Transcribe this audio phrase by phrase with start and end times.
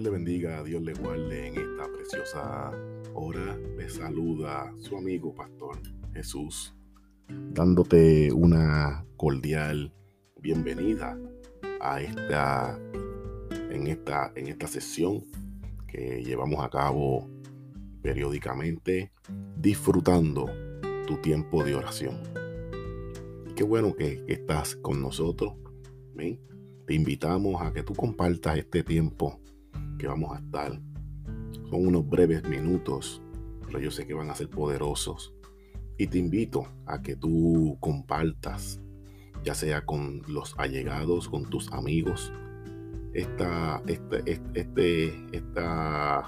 [0.00, 2.70] Le bendiga, Dios le guarde en esta preciosa
[3.12, 3.54] hora.
[3.76, 5.78] Le saluda su amigo Pastor
[6.14, 6.74] Jesús,
[7.28, 9.92] dándote una cordial
[10.40, 11.18] bienvenida
[11.82, 12.80] a esta
[13.70, 15.22] en esta en esta sesión
[15.86, 17.28] que llevamos a cabo
[18.00, 19.12] periódicamente
[19.58, 20.46] disfrutando
[21.06, 22.22] tu tiempo de oración.
[23.54, 25.52] Qué bueno que, estás con nosotros.
[26.86, 29.40] Te invitamos a que tú compartas este tiempo
[30.00, 30.80] que vamos a estar.
[31.68, 33.22] Son unos breves minutos,
[33.66, 35.34] pero yo sé que van a ser poderosos.
[35.98, 38.80] Y te invito a que tú compartas,
[39.44, 42.32] ya sea con los allegados, con tus amigos,
[43.12, 46.26] esta, este, este, esta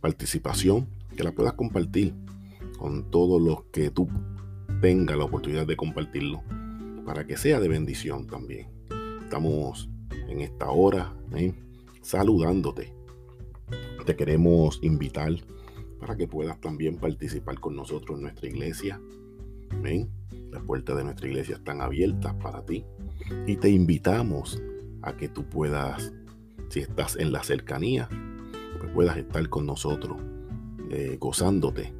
[0.00, 2.14] participación, que la puedas compartir
[2.78, 4.08] con todos los que tú
[4.80, 6.42] tengas la oportunidad de compartirlo,
[7.06, 8.68] para que sea de bendición también.
[9.22, 9.88] Estamos
[10.28, 11.14] en esta hora.
[12.04, 12.94] Saludándote.
[14.04, 15.32] Te queremos invitar
[15.98, 19.00] para que puedas también participar con nosotros en nuestra iglesia.
[19.82, 20.10] ¿Ven?
[20.50, 22.84] Las puertas de nuestra iglesia están abiertas para ti
[23.46, 24.62] y te invitamos
[25.02, 26.12] a que tú puedas,
[26.68, 28.08] si estás en la cercanía,
[28.78, 30.18] pues puedas estar con nosotros
[30.90, 31.92] eh, gozándote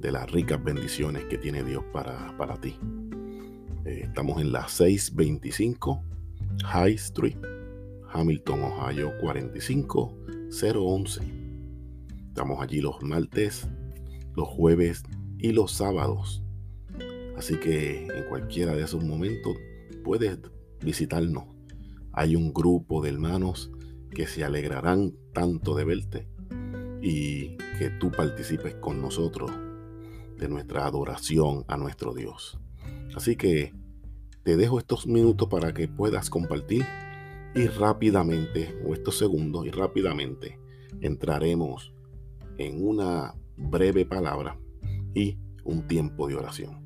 [0.00, 2.78] de las ricas bendiciones que tiene Dios para, para ti.
[3.86, 6.02] Eh, estamos en la 625
[6.64, 7.38] High Street,
[8.16, 11.20] Hamilton, Ohio 45011.
[12.28, 13.68] Estamos allí los martes,
[14.34, 15.02] los jueves
[15.38, 16.42] y los sábados.
[17.36, 19.54] Así que en cualquiera de esos momentos
[20.02, 20.38] puedes
[20.82, 21.44] visitarnos.
[22.12, 23.70] Hay un grupo de hermanos
[24.10, 26.26] que se alegrarán tanto de verte
[27.02, 29.50] y que tú participes con nosotros
[30.38, 32.58] de nuestra adoración a nuestro Dios.
[33.14, 33.74] Así que
[34.42, 36.86] te dejo estos minutos para que puedas compartir
[37.56, 40.60] y rápidamente, o estos segundos, y rápidamente
[41.00, 41.94] entraremos
[42.58, 44.60] en una breve palabra
[45.14, 46.84] y un tiempo de oración.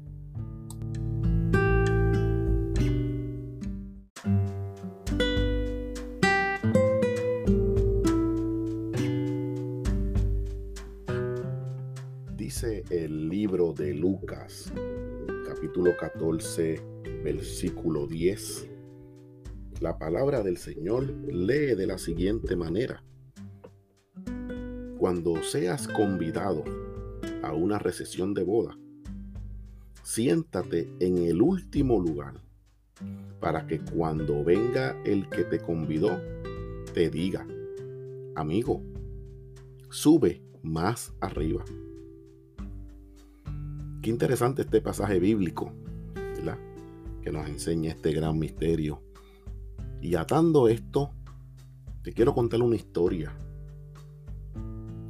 [12.36, 14.72] Dice el libro de Lucas,
[15.48, 16.80] capítulo 14,
[17.24, 18.79] versículo 10.
[19.80, 23.02] La palabra del Señor lee de la siguiente manera.
[24.98, 26.64] Cuando seas convidado
[27.42, 28.76] a una recesión de boda,
[30.02, 32.34] siéntate en el último lugar
[33.40, 36.20] para que cuando venga el que te convidó,
[36.92, 37.46] te diga,
[38.34, 38.82] amigo,
[39.88, 41.64] sube más arriba.
[44.02, 45.72] Qué interesante este pasaje bíblico,
[46.14, 46.58] ¿verdad?
[47.22, 49.00] que nos enseña este gran misterio.
[50.00, 51.10] Y atando esto,
[52.02, 53.32] te quiero contar una historia.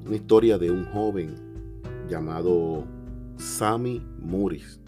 [0.05, 1.37] Una historia de un joven
[2.09, 2.85] llamado
[3.37, 4.81] Sami Muris.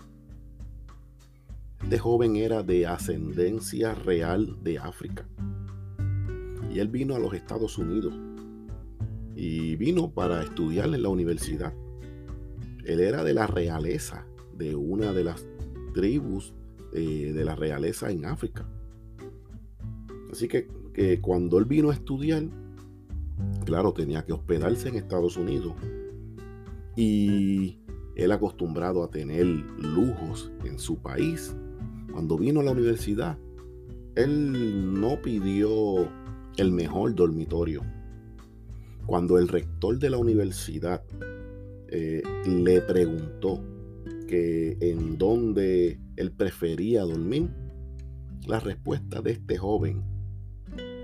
[1.82, 5.28] Este joven era de ascendencia real de África.
[6.72, 8.14] Y él vino a los Estados Unidos.
[9.36, 11.72] Y vino para estudiar en la universidad.
[12.84, 14.26] Él era de la realeza
[14.56, 15.46] de una de las
[15.94, 16.54] tribus
[16.92, 18.66] eh, de la realeza en África.
[20.32, 20.66] Así que,
[21.20, 22.44] cuando él vino a estudiar,
[23.66, 25.75] claro, tenía que hospedarse en Estados Unidos.
[26.97, 27.78] Y
[28.16, 31.54] él acostumbrado a tener lujos en su país.
[32.10, 33.38] Cuando vino a la universidad,
[34.15, 36.09] él no pidió
[36.56, 37.82] el mejor dormitorio.
[39.04, 41.03] Cuando el rector de la universidad
[41.88, 43.62] eh, le preguntó
[44.28, 47.50] que en dónde él prefería dormir,
[48.47, 50.11] la respuesta de este joven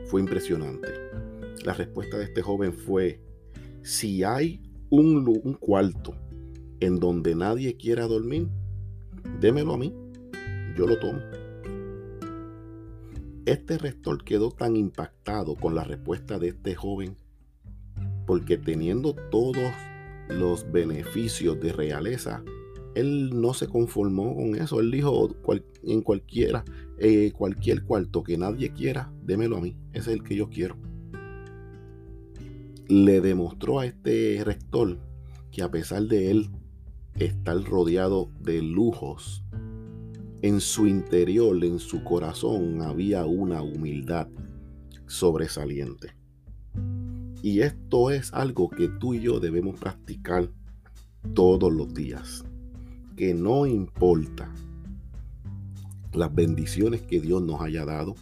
[0.08, 0.88] fue impresionante.
[1.64, 3.20] La respuesta de este joven fue,
[3.82, 6.14] si hay un, cuarto
[6.80, 8.48] en donde nadie quiera dormir,
[9.41, 9.94] démelo a mí,
[10.77, 11.21] yo lo tomo.
[13.44, 17.16] Este rector quedó tan impactado con la respuesta de este joven
[18.27, 19.72] porque teniendo todos
[20.28, 22.42] los beneficios de realeza,
[22.98, 24.80] él no se conformó con eso.
[24.80, 25.34] Él dijo,
[25.84, 26.65] en cualquiera,
[26.98, 29.77] eh, cualquier cuarto que nadie quiera, démelo a mí.
[29.92, 30.77] Ese es el que yo quiero.
[32.89, 34.98] Le demostró a este rector
[35.50, 36.50] que a pesar de él
[37.15, 39.45] estar rodeado de lujos,
[40.41, 44.28] en su interior, en su corazón, había una humildad
[45.06, 46.15] sobresaliente.
[47.42, 50.50] Y esto es algo que tú y yo debemos practicar
[51.34, 52.45] todos los días
[53.18, 54.48] que no importa
[56.12, 58.15] las bendiciones que Dios nos haya dado,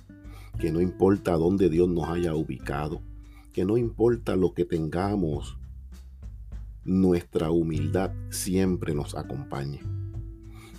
[0.58, 3.02] que no importa dónde Dios nos haya ubicado,
[3.52, 5.58] que no importa lo que tengamos,
[6.82, 9.81] nuestra humildad siempre nos acompañe.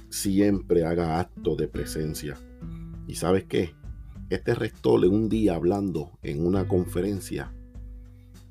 [0.10, 2.40] Siempre haga acto de presencia.
[3.08, 3.76] ¿Y sabes qué?
[4.32, 7.54] Este rector un día hablando en una conferencia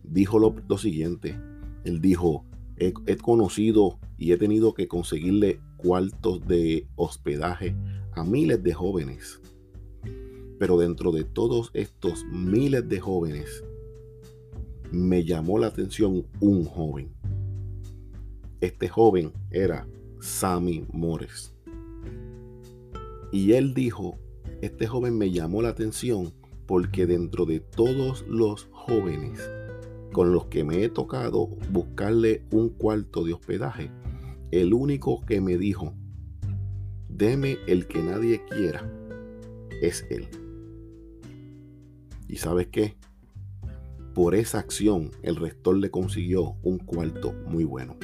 [0.04, 1.36] dijo lo, siguiente.
[1.82, 2.44] Él dijo,
[2.78, 7.74] he, conocido y he tenido que conseguirle cuartos de hospedaje
[8.12, 9.40] a miles de jóvenes.
[10.58, 13.64] Pero dentro de todos estos miles de jóvenes,
[14.90, 17.12] me llamó la atención un joven.
[18.60, 19.86] Este joven era
[20.20, 21.54] Sammy Mores.
[23.32, 24.18] Y él dijo,
[24.62, 26.32] este joven me llamó la atención
[26.66, 29.40] porque dentro de todos los jóvenes
[30.16, 33.90] con los que me he tocado buscarle un cuarto de hospedaje,
[34.50, 35.92] el único que me dijo,
[37.06, 38.90] deme el que nadie quiera,
[39.82, 40.26] es él.
[42.28, 42.96] ¿Y sabes qué?
[44.14, 47.94] Por esa acción el rector le consiguió un cuarto muy bueno.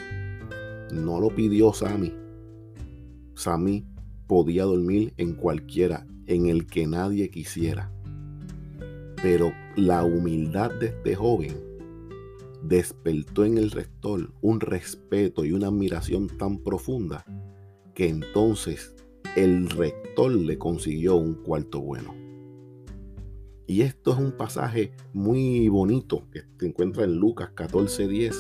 [0.93, 2.13] No lo pidió Sammy.
[3.37, 3.87] Sammy
[4.27, 7.91] podía dormir en cualquiera, en el que nadie quisiera.
[9.23, 11.72] Pero la humildad de este joven
[12.63, 17.25] despertó en el rector un respeto y una admiración tan profunda
[17.95, 18.95] que entonces
[19.37, 22.15] el rector le consiguió un cuarto bueno.
[23.67, 28.37] Y esto es un pasaje muy bonito que se encuentra en Lucas 14:10,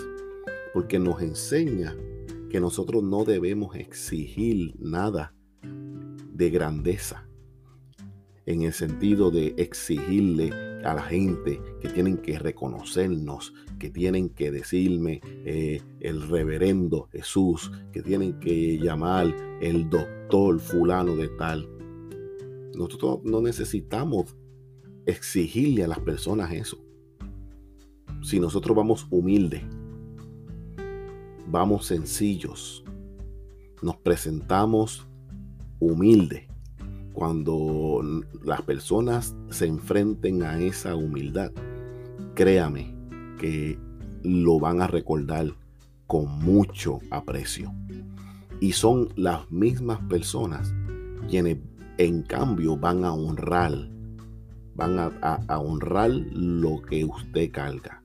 [0.74, 1.96] porque nos enseña
[2.50, 7.26] que nosotros no debemos exigir nada de grandeza,
[8.46, 10.50] en el sentido de exigirle
[10.84, 17.70] a la gente que tienen que reconocernos, que tienen que decirme eh, el reverendo Jesús,
[17.92, 21.68] que tienen que llamar el doctor fulano de tal.
[22.74, 24.34] Nosotros no necesitamos
[25.06, 26.78] exigirle a las personas eso.
[28.22, 29.62] Si nosotros vamos humildes,
[31.48, 32.84] vamos sencillos,
[33.82, 35.06] nos presentamos
[35.80, 36.44] humildes,
[37.12, 38.00] cuando
[38.42, 41.52] las personas se enfrenten a esa humildad,
[42.34, 42.94] créame
[43.38, 43.78] que
[44.22, 45.54] lo van a recordar
[46.06, 47.72] con mucho aprecio.
[48.60, 50.72] Y son las mismas personas
[51.28, 51.58] quienes
[51.98, 53.92] en cambio van a honrar
[54.74, 58.02] van a, honrar lo que usted carga.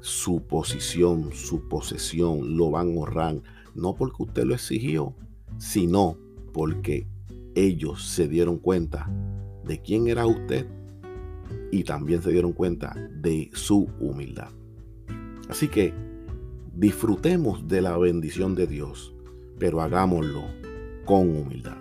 [0.00, 3.42] Su posición, su posesión, lo van a honrar.
[3.74, 5.14] No porque usted lo exigió,
[5.58, 6.16] sino
[6.52, 7.06] porque
[7.54, 9.10] ellos se dieron cuenta
[9.64, 10.66] de quién era usted
[11.70, 14.50] y también se dieron cuenta de su humildad.
[15.48, 15.92] Así que
[16.74, 19.14] disfrutemos de la bendición de Dios,
[19.58, 20.42] pero hagámoslo
[21.04, 21.79] con humildad.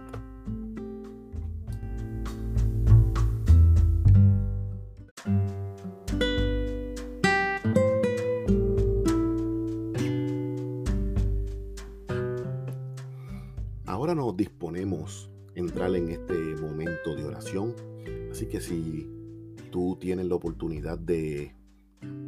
[20.00, 21.54] Tú tienes la oportunidad de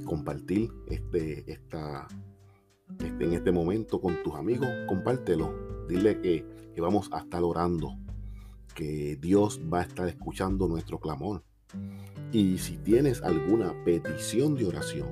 [0.06, 2.08] compartir este, esta,
[3.00, 5.88] este, en este momento con tus amigos, compártelo.
[5.88, 7.98] Dile que, que vamos a estar orando,
[8.76, 11.44] que Dios va a estar escuchando nuestro clamor.
[12.32, 15.10] Y si tienes alguna petición de oración,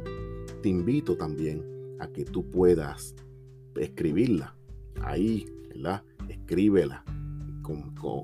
[0.61, 3.15] te invito también a que tú puedas
[3.75, 4.55] escribirla
[5.01, 6.03] ahí, ¿verdad?
[6.27, 7.03] escríbela,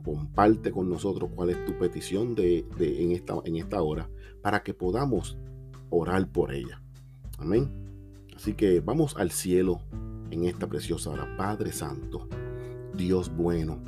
[0.03, 4.09] comparte con nosotros cuál es tu petición de, en, esta, en esta hora
[4.41, 5.37] para que podamos
[5.89, 6.81] orar por ella.
[7.37, 7.69] Amén.
[8.35, 9.81] Así que vamos al cielo
[10.31, 11.35] en esta preciosa hora.
[11.37, 12.27] Padre Santo,
[12.95, 13.81] Dios bueno,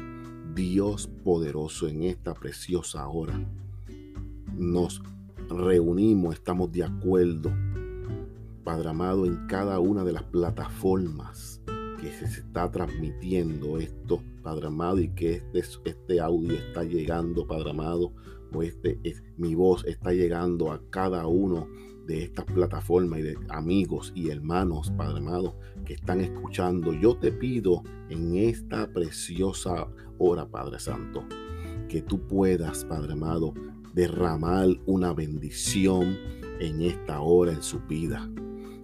[0.53, 3.39] Dios poderoso en esta preciosa hora.
[4.55, 5.01] Nos
[5.49, 7.51] reunimos, estamos de acuerdo,
[8.63, 11.61] Padre amado, en cada una de las plataformas
[12.01, 17.72] que se está transmitiendo esto, Padre amado, y que este, este audio está llegando, Padre
[17.72, 18.13] amado,
[18.54, 21.68] o este, es, mi voz está llegando a cada uno
[22.06, 26.94] de estas plataformas y de amigos y hermanos, Padre amado, que están escuchando.
[26.94, 31.25] Yo te pido en esta preciosa hora, Padre Santo,
[31.89, 33.54] que tú puedas, Padre amado,
[33.94, 36.18] derramar una bendición
[36.62, 38.32] en esta hora en su vida.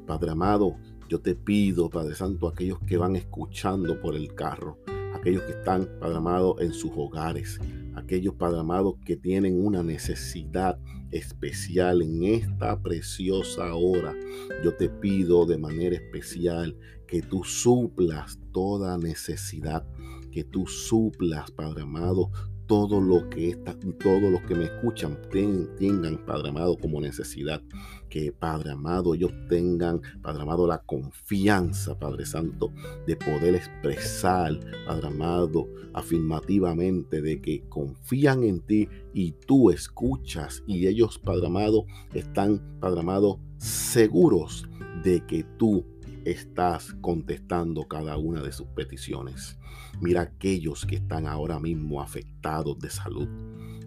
[0.05, 0.75] Padre amado,
[1.08, 4.77] yo te pido, Padre Santo, aquellos que van escuchando por el carro,
[5.13, 7.60] aquellos que están, Padre amado, en sus hogares,
[7.96, 10.79] aquellos, Padre amado, que tienen una necesidad
[11.12, 14.15] especial en esta preciosa hora.
[14.63, 16.75] Yo te pido de manera especial
[17.08, 19.86] que tú suplas toda necesidad,
[20.32, 22.32] que tú suplas, Padre amado,
[22.67, 27.62] todo lo que está, todos los que me escuchan tengan, Padre amado, como necesidad.
[28.10, 32.72] Que, Padre amado, ellos tengan, Padre amado, la confianza, Padre Santo,
[33.08, 40.88] de poder expresar, Padre amado, afirmativamente de que confían en ti y tú escuchas y
[40.88, 44.67] ellos, Padre amado, están, Padre amado, seguros
[45.03, 45.86] de que tú
[46.25, 49.57] estás contestando cada una de sus peticiones.
[50.01, 53.27] Mira aquellos que están ahora mismo afectados de salud.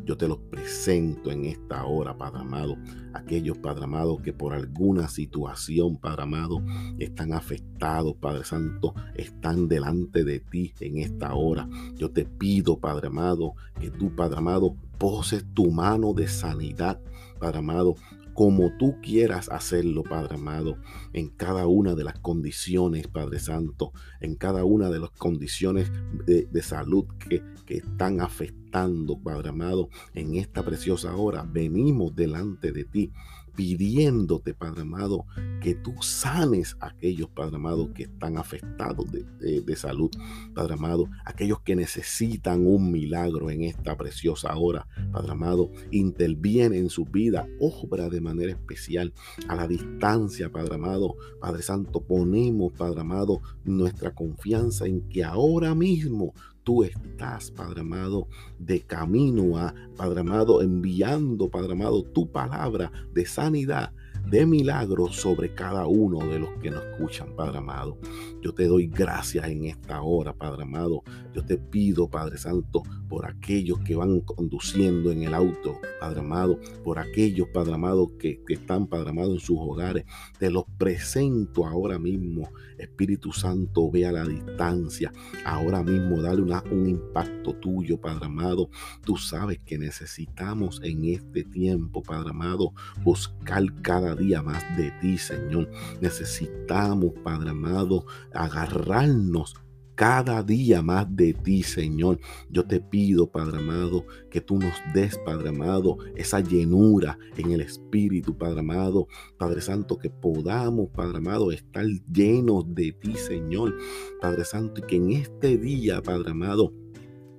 [0.07, 2.77] Yo te los presento en esta hora, Padre amado.
[3.13, 6.63] Aquellos, Padre amado, que por alguna situación, Padre amado,
[7.01, 11.69] están afectados, Padre Santo, están delante de ti en esta hora.
[11.97, 17.01] Yo te pido, Padre amado, que tú, Padre amado, poses tu mano de sanidad,
[17.41, 17.97] Padre amado,
[18.37, 20.77] como tú quieras hacerlo, Padre amado,
[21.15, 25.91] en cada una de las condiciones, Padre Santo, en cada una de las condiciones
[26.27, 31.49] de, salud que, que están afectando, Padre amado, en esta preciosa hora.
[31.51, 33.11] Venimos delante de ti
[33.57, 35.25] pidiéndote, Padre amado,
[35.61, 40.11] que tú sanes a aquellos, Padre amado, que están afectados de, salud,
[40.55, 46.91] Padre amado, aquellos que necesitan un milagro en esta preciosa hora, Padre amado, interviene en
[46.91, 49.13] su vida, obra de manera especial
[49.49, 55.75] a la distancia, Padre amado, Padre Santo, ponemos, Padre amado, nuestra confianza en que ahora
[55.75, 56.35] mismo
[56.67, 58.27] tú estás, Padre amado,
[58.59, 63.93] de camino a, Padre amado, enviando, Padre amado, tu palabra de sanidad
[64.27, 67.99] de milagros sobre cada uno de los que nos escuchan, Padre amado.
[68.43, 71.05] Yo te doy gracias en esta hora, Padre amado.
[71.33, 76.59] Yo te pido, Padre Santo, por aquellos que van conduciendo en el auto, Padre amado,
[76.83, 80.05] por aquellos, Padre amado, que, están, Padre amado, en sus hogares.
[80.39, 82.51] Te los presento ahora mismo.
[82.79, 85.13] Espíritu Santo, ve a la distancia.
[85.45, 88.71] Ahora mismo, dale una, un impacto tuyo, Padre amado.
[89.05, 92.73] Tú sabes que necesitamos en este tiempo, Padre amado,
[93.05, 95.71] buscar cada día más de ti, Señor.
[96.01, 99.55] Necesitamos, Padre amado, agarrarnos
[99.97, 102.21] cada día más de ti, Señor.
[102.51, 107.63] Yo te pido, Padre amado, que tú nos des, Padre amado, esa llenura en el
[107.63, 109.09] Espíritu, Padre amado,
[109.39, 113.75] Padre Santo, que podamos, Padre amado, estar llenos de ti, Señor,
[114.21, 116.75] Padre Santo, y que en este día, Padre amado,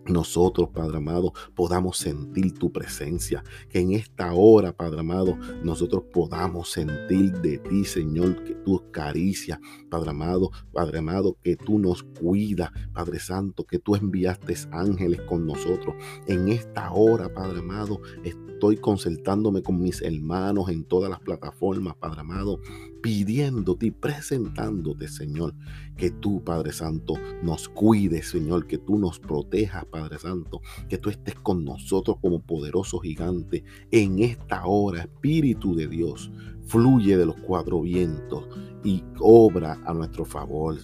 [0.09, 3.43] nosotros, Padre amado, podamos sentir tu presencia.
[3.69, 9.59] Que en esta hora, Padre amado, nosotros podamos sentir de ti, Señor, que tú caricias,
[9.89, 15.45] Padre amado, Padre amado, que tú nos cuidas, Padre Santo, que tú enviaste ángeles con
[15.45, 15.95] nosotros.
[16.27, 22.21] En esta hora, Padre amado, estoy consultándome con mis hermanos en todas las plataformas, Padre
[22.21, 22.59] amado,
[23.07, 25.53] pidiéndote y presentándote, Señor,
[25.95, 30.59] que tú, Padre Santo, nos cuides, Señor, que tú nos protejas, Padre Santo,
[30.89, 36.29] que tú estés con nosotros como poderoso gigante en esta hora, Espíritu de Dios,
[36.65, 38.43] fluye de los cuatro vientos
[38.83, 40.75] y obra a nuestro favor.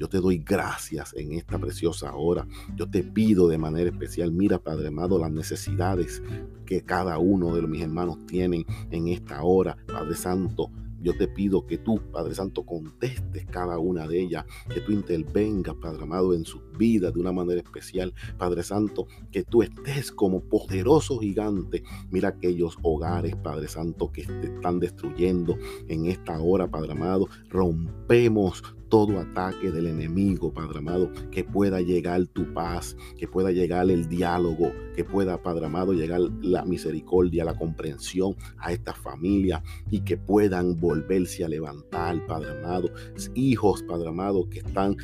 [0.00, 2.44] Yo te doy gracias en esta preciosa hora.
[2.74, 6.24] Yo te pido de manera especial, mira Padre amado, las necesidades
[6.66, 9.76] que cada uno de mis hermanos tienen en esta hora.
[9.86, 14.80] Padre Santo, yo te pido que tú, Padre Santo, contestes cada una de ellas, que
[14.80, 18.14] tú intervengas, Padre amado, en sus vidas de una manera especial.
[18.38, 21.82] Padre Santo, que tú estés como poderoso gigante.
[22.10, 25.58] Mira aquellos hogares, Padre Santo, que te están destruyendo
[25.88, 27.28] en esta hora, Padre amado.
[27.50, 33.90] Rompemos todo ataque del enemigo, Padre amado, que pueda llegar tu paz, que pueda llegar
[33.90, 40.00] el diálogo, que pueda, Padre amado, llegar la misericordia, la comprensión a esta familia y
[40.00, 42.90] que puedan volverse a levantar, Padre amado.
[43.34, 44.96] Hijos, Padre amado, que están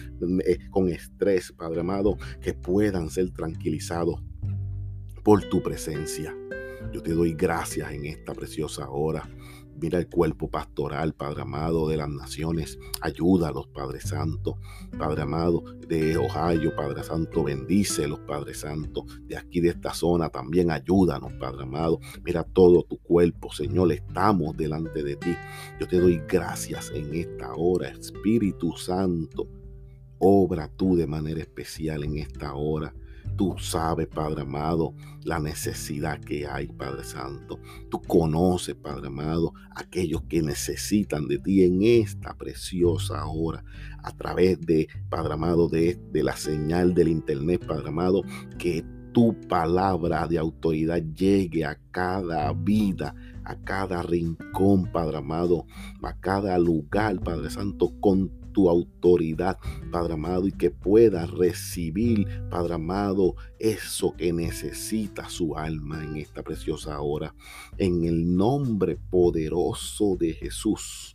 [0.45, 4.23] eh, con estrés, Padre amado, que puedan ser tranquilizados
[5.23, 6.35] por tu presencia.
[6.93, 9.29] Yo te doy gracias en esta preciosa hora.
[9.81, 12.79] Mira el cuerpo pastoral, Padre amado, de las naciones.
[13.01, 14.59] Ayúdalos, Padre Santo.
[14.97, 19.05] Padre amado, de Ohio, Padre Santo, bendícelos, Padre Santo.
[19.23, 21.99] De aquí, de esta zona, también ayúdanos, Padre amado.
[22.25, 23.91] Mira todo tu cuerpo, Señor.
[23.93, 25.35] Estamos delante de ti.
[25.81, 29.49] Yo te doy gracias en esta hora, Espíritu Santo.
[30.27, 32.95] Obra tú de manera especial en esta hora.
[33.37, 37.61] Tú sabes, Padre amado, la necesidad que hay, Padre Santo.
[37.91, 43.63] Tú conoces, Padre amado, aquellos que necesitan de ti en esta preciosa hora,
[44.03, 48.23] a través de, Padre amado, de, de la señal del Internet, Padre amado,
[48.57, 53.15] que tu palabra de autoridad llegue a cada vida,
[53.45, 55.67] a cada rincón, Padre amado,
[56.03, 59.59] a cada lugar, Padre Santo, con tu autoridad,
[59.93, 66.43] Padre amado, y que pueda recibir, Padre amado, eso que necesita su alma en esta
[66.43, 67.35] preciosa hora.
[67.77, 71.15] En el nombre poderoso de Jesús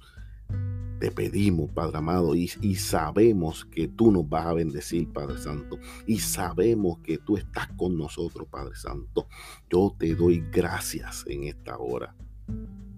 [1.00, 6.20] te pedimos, Padre amado, y, sabemos que tú nos vas a bendecir, Padre Santo, y
[6.20, 9.28] sabemos que tú estás con nosotros, Padre Santo.
[9.70, 12.16] Yo te doy gracias en esta hora,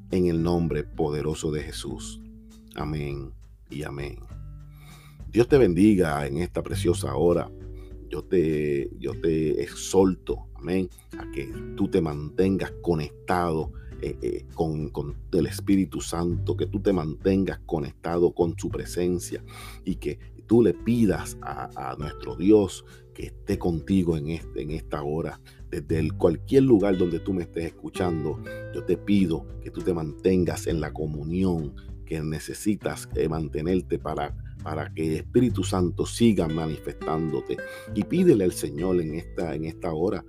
[0.10, 2.20] en el nombre poderoso de Jesús.
[2.76, 3.41] Amén
[3.72, 4.20] y amén.
[5.32, 7.50] Dios te bendiga en esta preciosa hora.
[8.10, 14.92] Yo te, yo te exhorto, amén, a que tú te mantengas conectado eh, eh, con,
[15.32, 19.44] el Espíritu Santo, que tú te mantengas conectado con su presencia
[19.86, 25.04] y que tú le pidas a, nuestro Dios que esté contigo en, este, en esta
[25.04, 25.40] hora.
[25.70, 30.68] Desde cualquier lugar donde tú me estés escuchando, yo te pido que tú te mantengas
[30.68, 31.74] en la comunión
[32.12, 37.58] que necesitas eh, mantenerte para para que el Espíritu Santo siga manifestándote
[37.96, 40.24] y pídele al Señor en esta, en esta hora,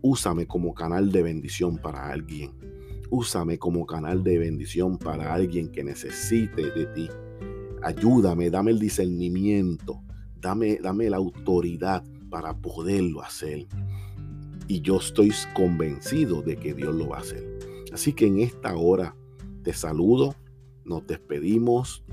[0.00, 2.50] úsame como canal de bendición para alguien
[3.12, 7.10] úsame como canal de bendición para alguien que necesite de ti.
[7.82, 10.02] Ayúdame, dame el discernimiento,
[10.40, 13.66] dame, dame la autoridad para poderlo hacer.
[14.66, 17.46] Y yo estoy convencido de que Dios lo va a hacer.
[17.92, 19.14] Así que en esta hora
[19.62, 20.34] te saludo,
[20.84, 22.04] nos despedimos.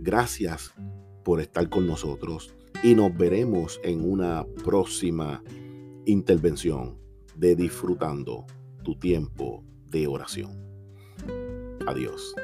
[0.00, 0.72] Gracias
[1.24, 5.42] por estar con nosotros y nos veremos en una próxima
[6.06, 6.98] intervención
[7.36, 8.46] de disfrutando
[8.82, 10.50] tu tiempo de oración.
[11.86, 12.34] Adiós.